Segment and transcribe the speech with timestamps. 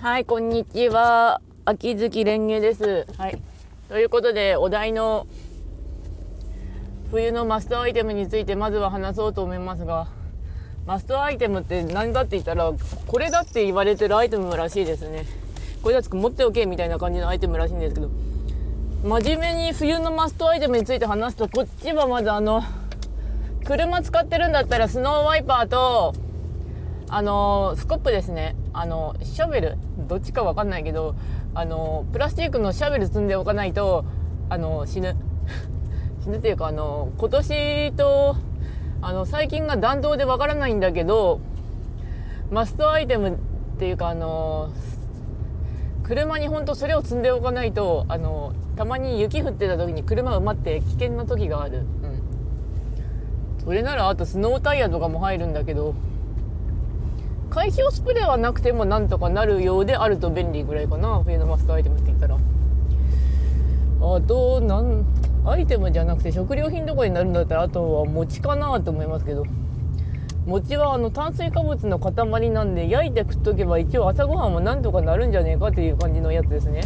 [0.00, 1.40] はい、こんにちは。
[1.64, 3.04] 秋月蓮華です。
[3.18, 3.42] はい。
[3.88, 5.26] ということで、お題の
[7.10, 10.06] 冬のマストアイテムについてまずは話そうと思いますが、
[10.86, 12.72] マストアイテムって何だって言ったら、
[13.08, 15.26] これだって言われてるアイテムらしいですね。
[15.82, 18.08] これだって持っておけみたいな感じのアイテムらしいんですけど、
[19.02, 22.62] 真面目に冬のマストアイテムについて話すと、こっちはまずあの、
[23.64, 26.14] 車使ってるんだったらスノーワイパーと、
[27.10, 29.76] あのスコップですねあのシャベル
[30.06, 31.16] どっちか分かんないけど
[31.52, 34.04] あのプラスチックのシャベル積んでおかないと
[34.48, 35.16] あの死ぬ。
[36.22, 38.36] 死ぬっていうかあの今年と
[39.02, 41.40] あの最近が暖冬で分からないんだけど
[42.52, 43.32] マストアイテムっ
[43.78, 44.70] ていうかあの
[46.04, 55.96] 車に本当それを積んでおかないとあのたまに雪降ってた時に車埋まって危険な時がある、うん、それならあとスノータイヤとかも入るんだけど
[57.58, 61.20] 解氷スプレーはなくてもなんとかなるようであると便利ぐらいかな。
[61.24, 62.36] 冬のマストアイテムって言ったら。
[62.36, 65.04] あとなん
[65.44, 69.44] アイテムじゃなくて食料品とかになるんだったらあとは餅かなと思いますけど。
[70.46, 76.82] 餅はあの炭水化物の塊なんで焼いて食っとけば一応朝ごはんもなんとかなるんじゃねえかっていう感じのやつですね。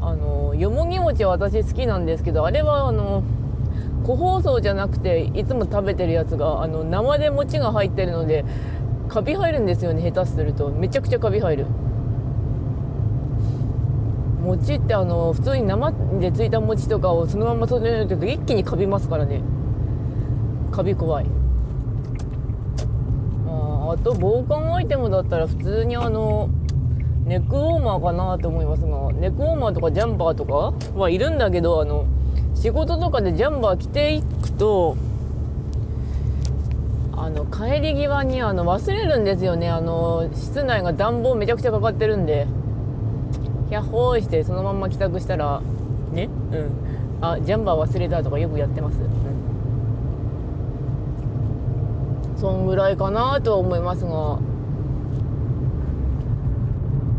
[0.00, 3.22] あのよもぎ餅は私好きなんですけどあれはあの
[4.06, 8.44] 個包装じゃなくていつも食べてるやつがあの生で餅が入ってるので
[9.08, 10.70] カビ入るんですよね下手すると。
[10.70, 11.66] めちゃくちゃカビ入る。
[14.44, 15.90] 餅ってあの普通に生
[16.20, 19.40] でついた餅とかをそのまま育てると一気にカビますからね。
[20.70, 21.26] カビ怖い。
[23.48, 26.48] ああと防寒アイテムだったら普通にあの
[27.24, 32.06] ネックウォーマーかなと思いますがネックウォーマーとかジャンパーとかはいるんだけどあの
[32.54, 34.96] 仕事とかでジャンパー着ていくと
[37.16, 39.70] あの帰り際にあの忘れるんですよね。
[39.70, 42.46] あの室内が暖房めちゃくちゃかかってるんで。
[43.68, 45.60] ヒャッホーしてそのまま帰宅したら
[46.12, 46.28] ね？
[46.52, 46.70] うん。
[47.20, 49.02] あジャンバー忘れたとかよくやってます、う
[52.36, 54.38] ん、そんぐらいかなとは思いますが。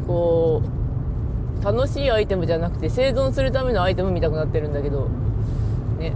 [0.08, 0.62] こ
[1.62, 5.09] う楽しいアイテムじゃなくて生存するためのアイテム見たくなってるんだけど。
[6.00, 6.14] ね？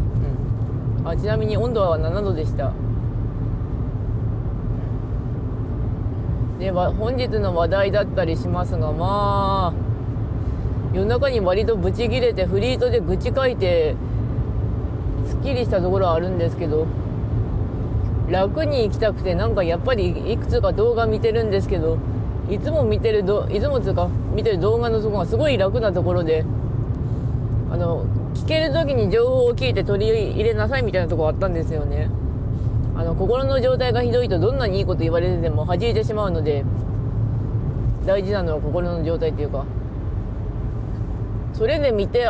[1.02, 1.08] うん。
[1.10, 2.72] あちなみに温度は7度でした。
[6.62, 9.74] で本日の話題だったりしますがまあ
[10.94, 13.96] 夜中に割とブチギレてフリートで愚痴書いて
[15.28, 16.86] すっきりしたところはあるんですけど
[18.30, 21.98] 楽に行きたくてなんかやっぱりいくつか動画見てるんですけど
[22.48, 26.46] いつも見てるどいつもつうか見てる動画のとこがすごい楽なところで
[27.72, 28.06] あの
[28.36, 32.21] 聞ける時に情報を聞いて取り入れなさいみたいなとこあったんですよね。
[33.02, 36.64] あの心の状態がひどいとどんなにいいこと言われてても弾いてしまうので
[38.06, 39.66] 大事なのは心の状態っていうか
[41.54, 42.30] それで見て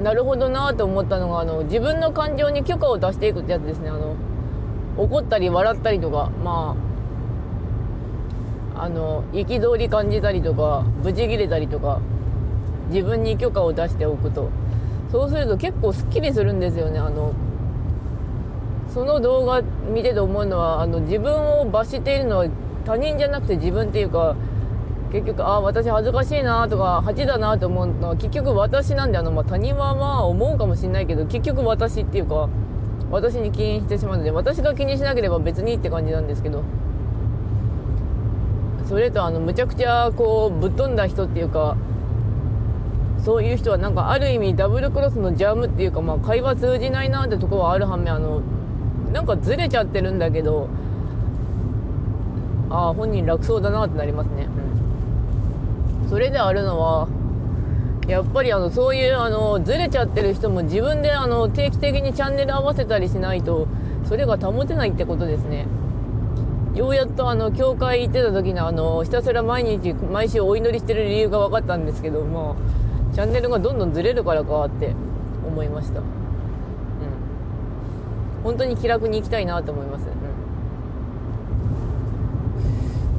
[0.00, 3.90] なるほどなと思ったのがあの自分の感情に許可を出していくってやつですね。
[3.90, 4.14] あの
[4.96, 6.76] 怒ったり笑ったりとかま
[8.76, 12.00] ああの憤り感じたりとかブチギレたりとか
[12.90, 14.50] 自分に許可を出しておくと。
[15.10, 17.00] そうすると結構すっきりするんですよね。
[17.00, 17.32] あの
[18.90, 19.62] その動画
[19.92, 22.46] 見てて思うのはあの自分を罰しているのは
[22.84, 24.36] 他人じゃなくて自分っていうか
[25.12, 32.48] 結局あ私恥ずかしいなとか恥だなと思うのは結局私なんであの、まあ、他人はまあ思うかもしれないけど結局私っていうか
[33.10, 36.62] 私に起因してしまうので私が気にしなければ別にって感じなんですけど。
[38.90, 41.76] それとあのむちゃくちゃこうぶっ飛んだ人っていうか
[43.24, 48.42] そういう人はなんかある意味ダブルクロスのジャムっていうかまあ会話通じないなってとこはある反面あの
[49.12, 50.68] なんかずれちゃってるんだけど
[52.70, 54.46] ああ本人楽そうだなってなりますね、
[56.02, 57.08] うん、それであるのは
[58.06, 63.68] やっぱりあのそういうあのずれちゃってる人も自分であの定期的にチャンネル合わせたりしないと
[64.08, 65.66] それが保てないってことですね。
[66.74, 74.94] ようやっとあの教会行ってた時のあのひたすら毎日毎週お祈りしてる理由が分かったんですけどまあチャンネルがどんどんずれるからかって
[75.46, 76.00] 思いました。
[78.42, 80.08] 本当に気楽に行きたいなと思います、う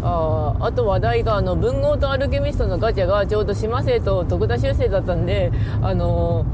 [0.03, 5.51] ん、ああと話題があの文豪とアルケミストのガチャがちょうど島生と徳田修正だったんで
[5.81, 6.45] あの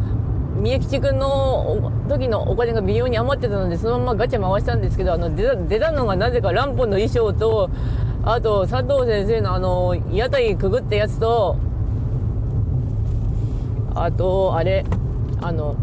[0.57, 7.69] 宮吉君の時のお金が微妙に余ってたのでそのままガチャ回したんですけどあの出た出たのがなぜか乱歩の衣装と
[8.23, 11.57] あと佐藤先生のあの屋台くぐったやつと
[13.93, 14.83] あとあれ
[15.41, 15.75] あの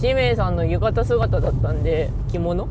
[0.00, 2.64] 使命さんの浴衣姿だったんで着物？
[2.64, 2.68] う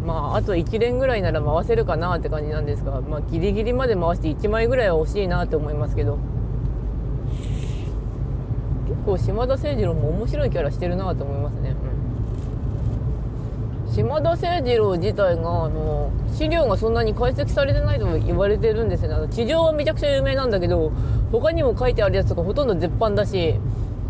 [0.00, 0.06] ん。
[0.06, 6.18] まああと1連ぐらいなら回せるかなって感じなんですが、まあ、ギリギリまで回して1枚ぐらいは欲しいなって思いますけど。
[8.88, 11.76] 結構島田誠二郎も面白いキャラしてるなと思いますね、
[13.86, 19.16] うん、島田誠二郎自体があの資料がそんなに解析されてないと言われてるんですよね。
[19.16, 20.90] あの地上はめちゃくちゃ有名なんだけど
[21.30, 23.56] 他にも書いてあるやつとかほとんど絶版だし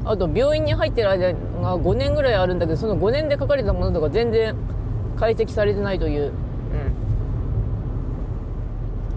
[0.05, 4.55] あと病院に入ってる間が5年ぐらいあるんだけどその5年で書かれたものとか全然
[5.19, 6.33] 解析されてないという、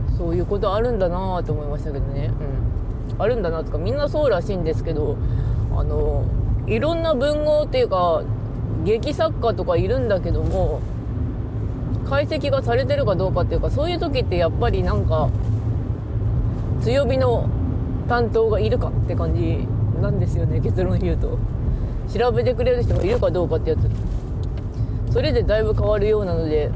[0.09, 2.31] うん、そういうことあるんだなと思いましたけどね、
[3.13, 5.17] うん、あるんだなとかみんなそうらしいんですけど
[5.75, 6.25] あの
[6.67, 8.23] いろんな文豪っていうか
[8.83, 10.81] 劇作家とかいるんだけども
[12.09, 15.29] 解析がされてるかどうかっていうかそういう時ってやっぱりなんか
[16.81, 17.47] 強火の
[18.09, 19.67] 担当がいるかって感じ
[20.01, 21.37] なんですよね結論言うと。
[22.13, 25.13] 調べてくれる人がいるかどうかってやつ。
[25.13, 26.71] それでだいぶ変わるようなので。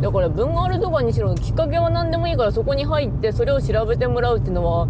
[0.00, 4.88] だから文があるとかにしろきっかけは何でもいいからそこに入ってそれを調べてもらうっていうのは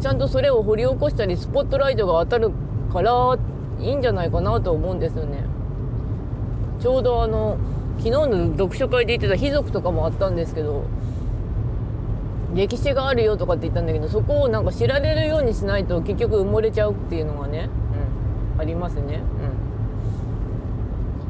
[0.00, 2.50] ちゃんとそれを掘り起こしたりスポットライトが当たる
[2.92, 3.38] から
[3.80, 5.44] いいんじゃないかなと思うんですよね。
[6.80, 7.56] ちょうどあの
[7.98, 10.84] 昨日の読書会で言ってた貴族とかもあったんですけど
[12.54, 17.70] 歴史があるよとかって言ったんだけどそこをなんか知られるようにしないと結局埋もれちゃうっていうのがね、
[18.54, 19.22] うん、ありますね。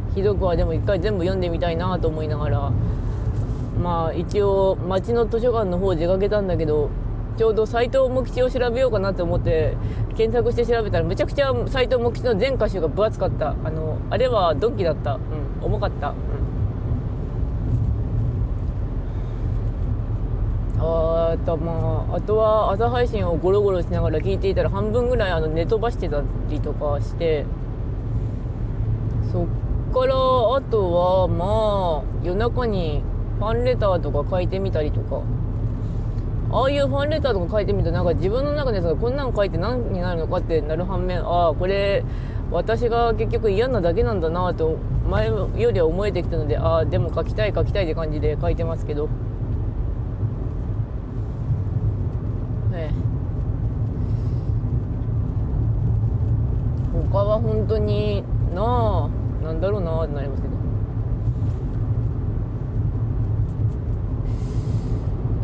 [0.09, 2.73] うん、ひどくはでも一回全部読んでみたいなと思いながら
[3.81, 6.91] まあ一応町の図書館の方出かけたんだけど
[7.39, 9.75] ちょうど斎藤茂吉を調べようかなと思って
[10.17, 13.51] 検索して調べたらめちゃくちゃ斎藤茂吉の全歌集が分厚かった。
[13.65, 16.09] あのあれはドンキだった、うん、重かった。
[16.09, 16.15] うん。
[20.79, 20.85] あ
[21.39, 27.45] とまああとは朝配信をゴロゴロしながら聞いていたら半分ぐらいあの寝飛ばしてたりとかして
[29.33, 29.47] そっ
[29.93, 33.03] からあとはまあ夜中に
[33.39, 35.23] ファンレターとか書いてみたりとか
[36.53, 42.05] ああいうファンレターとか書いてみたらなんか自分の中でさこんなの書いて何になるのかってなる反面ああこれ
[42.51, 44.77] 私が結局嫌なだけなんだなと
[45.09, 49.09] 前よりは思えてきたのでああでも書きたい書きたいって感じで書いてますけど。
[57.13, 58.23] 他は本当に
[58.55, 59.11] な
[59.43, 60.55] あなんだろうなあってなりますけど。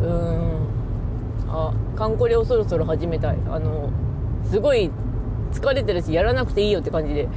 [0.01, 0.67] うん。
[1.49, 3.37] あカンコレをそろそろ始めたい。
[3.49, 3.89] あの
[4.49, 4.89] すごい
[5.51, 7.27] 疲れてるしやらなくていいよって感じで。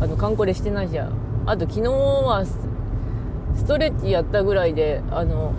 [0.00, 1.12] あのカンコレしてないじゃん
[1.44, 2.44] あと昨日は
[3.56, 5.52] ストレッチやったぐらいであの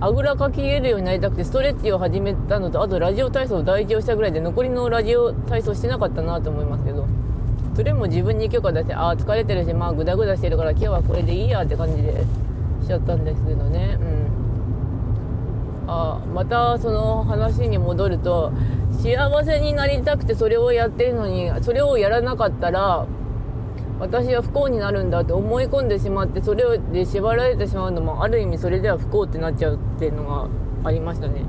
[0.00, 7.06] あぐらかきれるようになりたくてストレッチを始めたのとあとラジオ体操を第一をしたぐらいで残りのラジオ体操してなかったなと思いますけど
[7.74, 12.24] それも自分に許可出してああ疲れてるしまあグダグダしてるから今日はこれでいいやって感じで
[12.82, 13.98] しちゃったんですけどね。
[14.00, 14.26] うん。
[15.88, 18.52] あまたその話に戻ると
[18.92, 23.06] 幸せになりたくてそれをやってるのにそれをやらなかったら
[23.98, 30.48] 私は不幸になるんだって思い込んでしまってそれで縛られてしまうのもある意味それでは不幸ってなっちゃうっていうのが
[30.84, 31.42] ありましたね。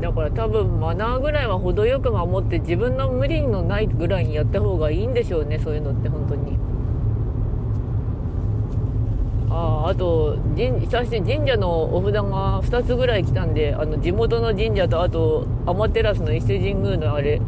[0.00, 6.58] だから多分マナーぐらいは程よく守って自分の無理のないぐらいにやった方がいいんでしょうねそういうのって本当に。
[9.50, 17.40] ああと神そして神社のお札が2つぐらい来たんであの地元の神社とあと天照の伊勢神宮のあれ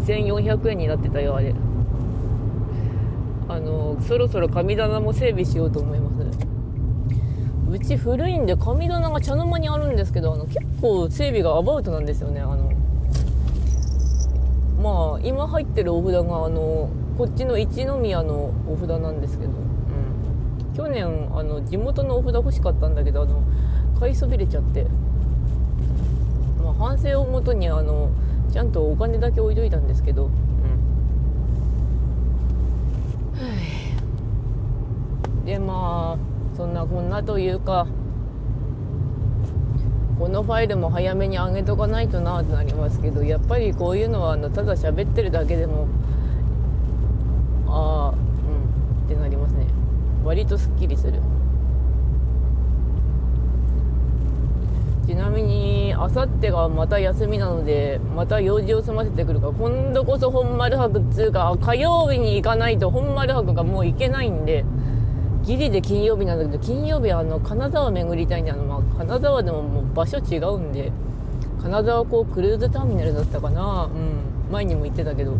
[0.00, 1.54] 1400円になってたよあれ。
[3.48, 6.20] あのそろそろ神棚も整備しようと思います。
[7.70, 12.70] うち古いんで神棚が茶の間にあるんですけどあの結構整備がアバウトなんですよねあの。
[14.82, 16.88] まあ今入ってるお札があの
[17.18, 23.42] こっちの一宮のお札なんですけど、うん、去年あの地元のお札欲しかったんだけどあの
[23.98, 24.86] 買いそびれちゃって、
[26.62, 28.10] まあ、反省をもとにあの
[28.50, 30.28] ちゃんとお金だけ置いといたんですけど、う
[35.42, 37.86] ん、でまあそんなこんなというか
[40.18, 45.88] このファイルも早めに上げとかないとなってなりますけどやっぱりこういうのはあのただ喋ってるだけでも
[47.66, 49.66] ああうんってなりますね。
[50.22, 51.20] 割とすっきりする。
[55.10, 64.64] ちなみにあさってがまた休みなのでまた用事を済ませてくるから今度こそ本丸博っつうか火曜日に行かないと本丸博がもう行けないんで
[65.42, 70.92] ギリで金曜日なんだけど金曜日はあの金沢巡りたいんであの、まあ、金沢でももう場所違うんで
[71.60, 73.90] 金沢港クルーズターミナルだったかな？
[73.92, 74.52] うん。
[74.52, 75.34] 前にも言ってたけど。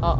[0.00, 0.18] あ。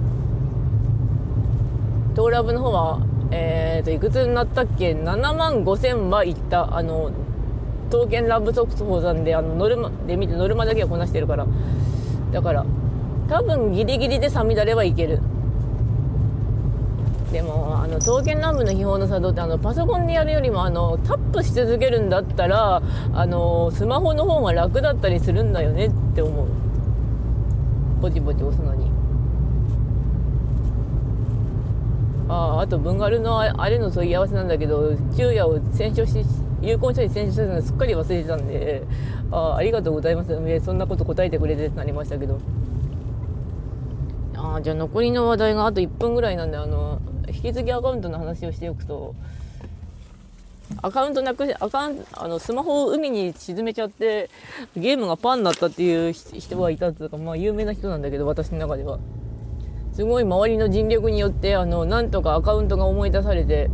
[2.15, 3.01] トーラブの方は
[3.31, 6.77] えーといくつになったっけ？7万5千はいった。
[6.77, 7.11] あの
[7.91, 11.47] 刀剣ラブ速報なんであのノルマで見てノルマだけはこなしてるから。
[12.33, 12.65] だから
[13.29, 15.21] 多分ギリギリでサミダレはいける。
[17.33, 22.83] でもあの刀剣乱舞の秘宝の作動ってあのパソコンでやるよりもあのタップし続けるんだったら
[23.13, 26.47] あのスマホの方が楽だったりするんだよねって思う。
[28.03, 28.91] ポチポチ押すのに。
[32.29, 36.25] あああと文ガルのあれの問い合わせなんだけど昼夜を選書し
[36.63, 38.83] 有効書に選書するのすっかり忘れてたんで
[39.31, 40.31] あありがとうございます。
[40.65, 42.39] そんなこと答えてくれてってなりましたけど。
[44.37, 49.15] あじゃあ残りの話題があと1分ぐらいなんであの引き継ぎアカウントの話をしておくと
[50.83, 54.31] アカウントなくアカウンあのスマホを海に沈めちゃって
[54.77, 58.99] ゲームがパンになったっていう人がいたっていうかまあ有名な人なんだけど私の中では。
[59.93, 63.69] すごい周りの尽力によってあのなんとかアカウントが思い出されて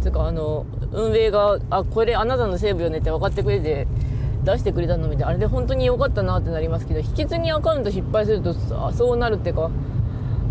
[0.00, 3.86] つうかあの運営があこれあなたのセーブよねって分かってくれて
[4.44, 8.54] 出してくれたの見てあれで本当に良かったなってなりますけど引き継ぎアカウント失敗すると
[8.92, 9.70] そうなるってか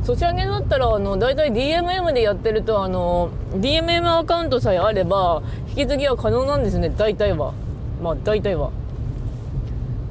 [0.04, 7.54] ソシャゲだったら、あの、大体 DMM でやってると、あの、DMM アカウントさえあれば、引き継ぎは可能なんですね、大体は。
[8.02, 8.72] まあ、大体は。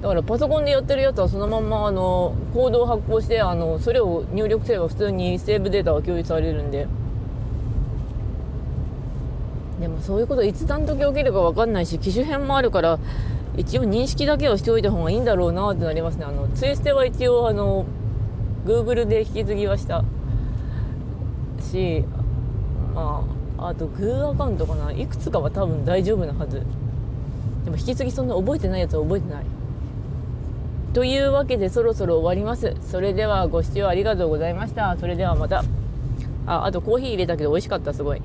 [0.03, 6.87] だからパソコンでやってるやつはそのまま、あの、コードを発行して、あの、それを入力すれば普通にセーブデータが共有されるんで。
[9.81, 12.99] でもそういうこといつ何時起きるか分かんないし、機種変もあるから、
[13.57, 16.25] 一応認識だけはしておいた方がいいんだろうなってなりますね。
[16.25, 17.87] あの、ツイステは一応、あの、
[18.65, 20.05] Google で引き継ぎはした。
[21.63, 22.05] し
[22.95, 23.25] ま
[23.59, 24.93] ああと Google アカウントかな。
[24.93, 26.63] いくつかは多分大丈夫なはず。
[27.65, 29.45] でも引き継ぎそんな覚えてないやつは覚えてない。
[30.93, 32.77] というわけでそろそろ終わります。
[32.83, 34.97] それではご視聴ありがとうございました。
[34.99, 35.65] それではまた。
[36.47, 38.23] ああとコーヒー入れたけど美味しかったすごい。